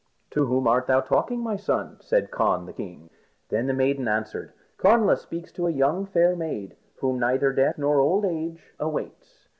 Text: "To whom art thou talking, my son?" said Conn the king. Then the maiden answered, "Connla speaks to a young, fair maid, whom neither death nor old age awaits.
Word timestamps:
"To 0.31 0.47
whom 0.47 0.65
art 0.67 0.87
thou 0.87 0.99
talking, 1.01 1.41
my 1.43 1.55
son?" 1.55 1.97
said 2.01 2.31
Conn 2.31 2.65
the 2.65 2.73
king. 2.73 3.11
Then 3.49 3.67
the 3.67 3.73
maiden 3.75 4.07
answered, 4.07 4.51
"Connla 4.79 5.15
speaks 5.15 5.51
to 5.51 5.67
a 5.67 5.71
young, 5.71 6.07
fair 6.07 6.35
maid, 6.35 6.75
whom 6.95 7.19
neither 7.19 7.53
death 7.53 7.77
nor 7.77 7.99
old 7.99 8.25
age 8.25 8.73
awaits. 8.79 9.45